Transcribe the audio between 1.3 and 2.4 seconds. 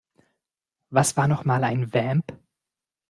mal ein Vamp?